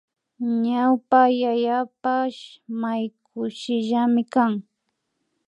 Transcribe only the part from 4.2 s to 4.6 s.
kan